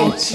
[0.00, 0.34] 爱吃，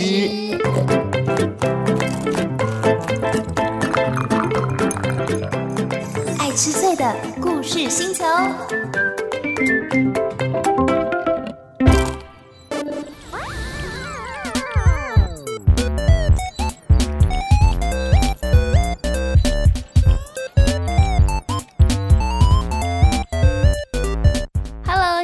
[6.38, 8.23] 爱吃脆的故事星球。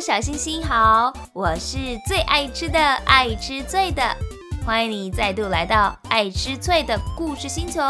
[0.04, 4.04] 小星星好，我是最爱吃的爱吃醉的，
[4.64, 7.82] 欢迎你再度来到爱吃脆的故事星球，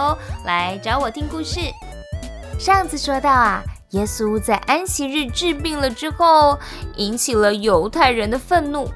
[0.45, 1.59] 来找我听故事。
[2.57, 6.57] 上次说到啊，耶稣在安息日治病了之后，
[6.95, 8.89] 引起了犹太人的愤怒，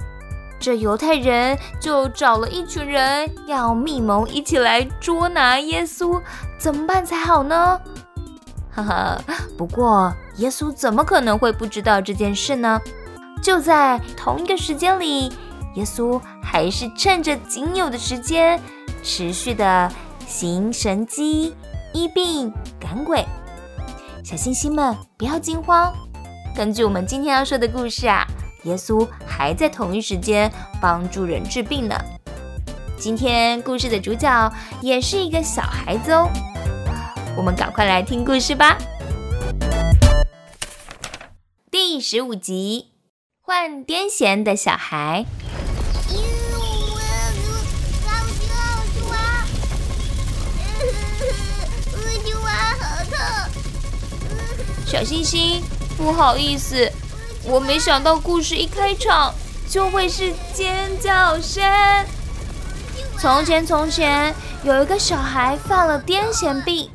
[0.58, 6.22] 这犹太人就找了一群人要密谋一起来捉拿耶稣，
[6.58, 7.80] 怎么办才好呢？
[8.72, 9.22] 呵呵，
[9.58, 12.80] 不过耶稣怎么可能会不知道这件事呢？
[13.44, 15.32] 就在同一个时间里，
[15.76, 16.20] 耶稣
[16.56, 18.58] 还是趁着仅有的时间，
[19.04, 19.92] 持续的
[20.26, 21.54] 行神迹、
[21.94, 23.26] 医病、赶鬼。
[24.24, 25.94] 小星星们不要惊慌，
[26.56, 28.26] 根据我们今天要说的故事啊，
[28.64, 30.50] 耶稣还在同一时间
[30.82, 32.02] 帮助人治病呢。
[32.98, 36.30] 今天故事的主角也是一个小孩子哦，
[37.36, 38.78] 我们赶快来听故事吧。
[41.70, 42.94] 第十五集。
[43.42, 45.26] 患癫痫的小孩。
[54.86, 55.64] 小星星，
[55.98, 56.92] 不好意思，
[57.44, 59.34] 我没想到故事一开场
[59.68, 61.64] 就会是尖叫声。
[63.18, 64.34] 从前，从前
[64.64, 66.90] 有一个小孩犯了癫痫病，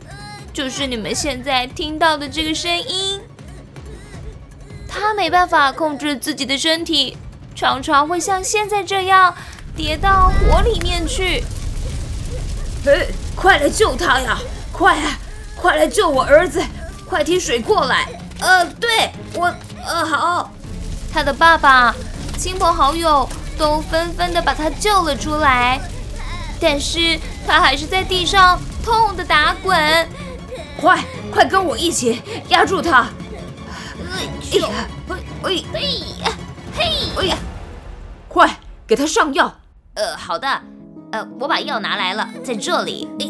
[0.53, 3.21] 就是你们现在听到的这个声音。
[4.89, 7.17] 他没办法控制自己的身体，
[7.57, 9.35] 常常会像现在这样
[9.77, 11.43] 跌到火里面去。
[12.87, 14.39] 哎，快来救他呀！
[14.73, 14.97] 快，
[15.57, 16.63] 快来救我儿子！
[17.11, 18.09] 快提水过来。
[18.39, 19.53] 呃，对我，
[19.85, 20.51] 呃，好。
[21.13, 21.93] 他的爸爸、
[22.39, 23.29] 亲朋好友
[23.59, 25.81] 都纷纷的把他救了出来，
[26.61, 29.77] 但是他还是在地上痛的打滚。
[30.81, 33.09] 快，快跟我一起压住他！
[34.53, 34.69] 哎呀！
[35.09, 35.81] 哎哎
[36.23, 36.33] 呀！
[36.77, 36.85] 嘿！
[37.19, 37.37] 哎呀！
[38.29, 39.53] 快给他上药。
[39.95, 40.49] 呃，好的。
[41.11, 43.09] 呃，我把药拿来了，在这里。
[43.19, 43.27] 哎！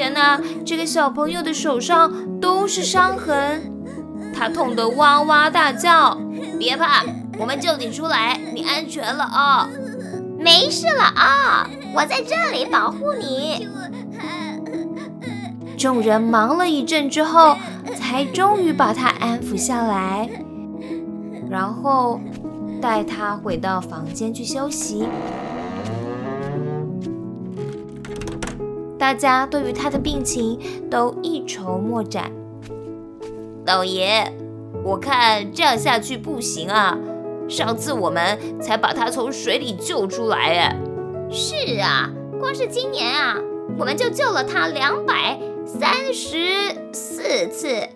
[0.00, 0.40] 天哪！
[0.64, 3.70] 这个小朋友的手上都是伤痕，
[4.32, 6.16] 他痛得哇哇大叫。
[6.58, 7.04] 别怕，
[7.38, 9.68] 我们救你出来，你安全了啊！
[10.38, 11.68] 没事了啊！
[11.94, 13.68] 我在这里保护你。
[15.76, 17.54] 众人忙了一阵之后。
[17.96, 20.28] 才终于把他安抚下来，
[21.50, 22.20] 然后
[22.80, 25.06] 带他回到房间去休息。
[29.00, 32.30] 大家对于他的病情都一筹莫展。
[33.66, 34.30] 老爷，
[34.84, 36.98] 我看这样下去不行啊！
[37.48, 40.76] 上次我们才把他从水里救出来，哎。
[41.30, 43.38] 是啊，光是今年啊，
[43.78, 46.36] 我们就救了他两百三十
[46.92, 47.88] 四次。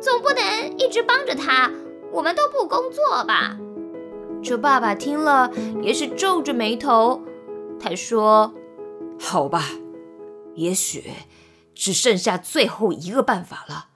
[0.00, 1.70] 总不能一直帮着他，
[2.10, 3.58] 我们都不工作吧？
[4.42, 5.50] 这爸爸听了
[5.82, 7.20] 也是皱着眉头。
[7.78, 8.54] 他说
[9.20, 9.64] ：“好吧，
[10.58, 11.12] 也许
[11.74, 13.86] 只剩下最后一个办法了。”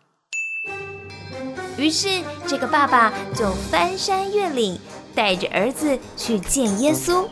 [1.77, 4.79] 于是，这个爸爸就翻山越岭，
[5.15, 7.27] 带着儿子去见耶稣。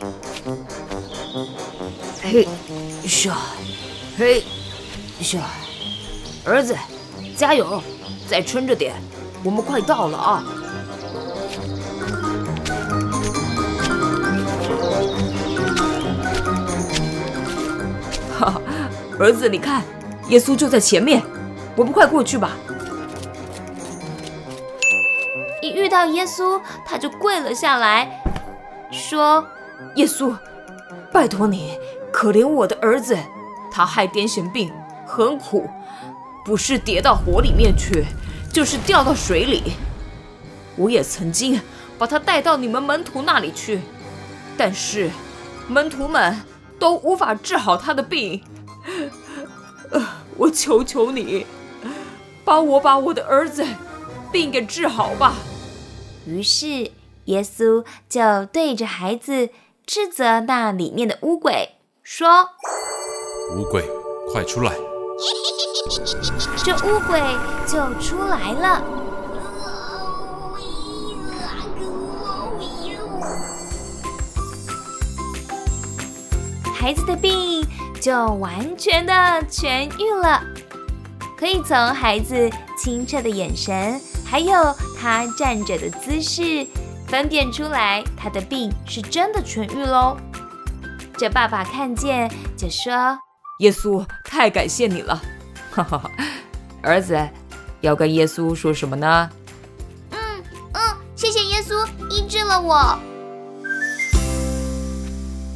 [2.21, 2.47] 嘿，
[3.07, 3.31] 是，
[4.17, 4.43] 嘿，
[5.21, 5.39] 是，
[6.43, 6.75] 儿子，
[7.37, 7.81] 加油！
[8.27, 8.95] 再撑着点，
[9.43, 10.43] 我们快到了啊！
[19.21, 19.83] 儿子，你看，
[20.29, 21.21] 耶稣就在前面，
[21.75, 22.57] 我们快过去吧。
[25.61, 28.19] 一遇到耶稣，他就跪了下来，
[28.91, 29.45] 说
[29.93, 30.35] ：“耶稣，
[31.13, 31.77] 拜托你，
[32.11, 33.15] 可怜我的儿子，
[33.71, 34.73] 他害癫痫病，
[35.05, 35.69] 很苦，
[36.43, 38.03] 不是跌到火里面去。”
[38.51, 39.61] 就是掉到水里，
[40.75, 41.61] 我也曾经
[41.97, 43.81] 把他带到你们门徒那里去，
[44.57, 45.11] 但是
[45.67, 46.41] 门徒们
[46.79, 48.41] 都无法治好他的病。
[49.91, 50.01] 呃，
[50.37, 51.45] 我求求你，
[52.43, 53.65] 帮我把我的儿子
[54.31, 55.35] 病给治好吧。
[56.25, 56.91] 于是
[57.25, 59.49] 耶稣就对着孩子
[59.85, 62.49] 斥责那里面的乌鬼，说
[63.57, 63.83] ：“乌鬼，
[64.31, 64.73] 快出来！”
[66.63, 67.21] 这乌鬼
[67.67, 68.83] 就出来了。
[76.73, 77.60] 孩子的病
[78.01, 79.13] 就完全的
[79.49, 80.43] 痊愈了。
[81.37, 86.65] 可以从孩子清澈的眼神，还有他站着的姿势，
[87.07, 90.17] 分辨出来他的病是真的痊愈喽。
[91.17, 93.17] 这爸爸看见就说
[93.59, 95.21] ：“耶稣，太感谢你了！”
[95.71, 96.11] 哈哈，
[96.81, 97.29] 儿子，
[97.81, 99.29] 要跟耶稣说什么呢？
[100.11, 100.19] 嗯
[100.73, 100.81] 嗯，
[101.15, 102.97] 谢谢耶稣医治了我。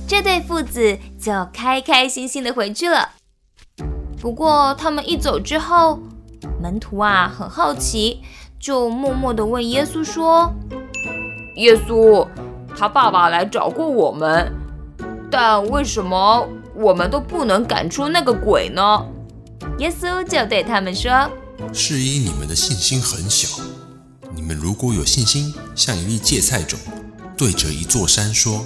[0.07, 3.09] 这对父子就开开心心的回去了。
[4.21, 5.99] 不过他们一走之后，
[6.61, 8.21] 门徒啊很好奇，
[8.59, 10.53] 就默默的问耶稣说
[11.57, 12.27] ：“耶稣，
[12.77, 14.51] 他爸爸来找过我们，
[15.31, 19.05] 但为什么我们都不能赶出那个鬼呢？”
[19.79, 21.29] 耶稣就对他们说
[21.73, 23.63] ：“是因你们的信心很小。
[24.35, 26.79] 你们如果有信心，像一粒芥菜种，
[27.35, 28.63] 对着一座山说。”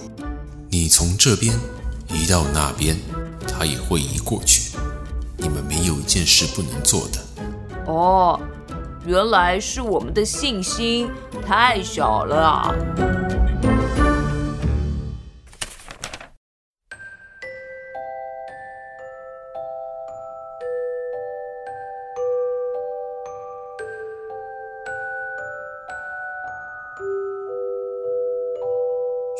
[0.71, 1.59] 你从这边
[2.09, 2.95] 移到那边，
[3.47, 4.77] 它也会移过去。
[5.35, 7.19] 你们没有一件事不能做的。
[7.87, 8.39] 哦，
[9.03, 11.09] 原来是我们的信心
[11.43, 12.75] 太小了啊！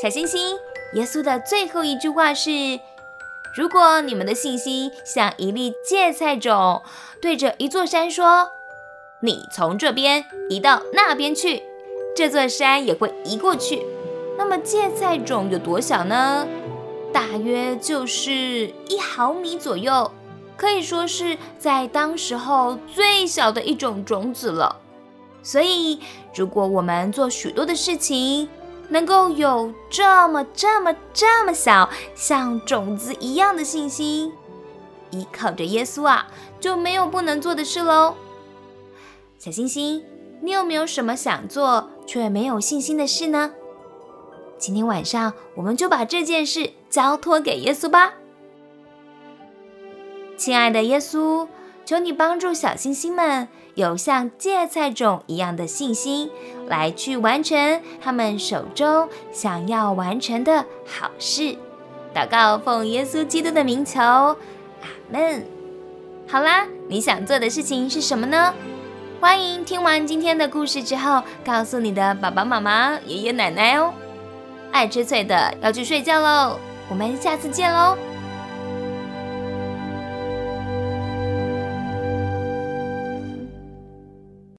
[0.01, 0.57] 小星星。
[0.93, 2.79] 耶稣的最后一句话是
[3.55, 6.81] ：“如果你们的信心像一粒芥菜种，
[7.21, 8.49] 对着一座山说，
[9.21, 11.61] 你从这边移到那边去，
[12.15, 13.85] 这座山也会移过去。
[14.37, 16.47] 那么芥菜种有多小呢？
[17.13, 18.31] 大约就是
[18.87, 20.11] 一毫米左右，
[20.57, 24.77] 可以说是在当时候最小的一种种子了。
[25.43, 25.99] 所以，
[26.33, 28.49] 如果我们做许多的事情，
[28.89, 34.33] 能够有这么这么这么小，像种子一样的信心，
[35.11, 36.27] 依靠着耶稣啊，
[36.59, 38.15] 就没有不能做的事喽。
[39.37, 40.03] 小星星，
[40.41, 43.51] 你有没有什么想做却没有信心的事呢？
[44.57, 48.15] 今天晚上我们就把这件事交托给耶稣吧。
[50.35, 51.47] 亲爱的耶稣，
[51.85, 53.47] 求你帮助小星星们。
[53.79, 56.29] 有像芥菜种一样的信心，
[56.67, 61.55] 来去完成他们手中想要完成的好事。
[62.13, 64.35] 祷告奉耶稣基督的名求，阿
[65.09, 65.45] 门。
[66.27, 68.53] 好啦，你想做的事情是什么呢？
[69.21, 73.93] 欢迎听完今天的故事之后，告诉你的爸爸妈妈、爷爷奶奶哦。
[74.73, 76.59] 爱吃脆的要去睡觉喽，
[76.89, 77.97] 我们下次见喽。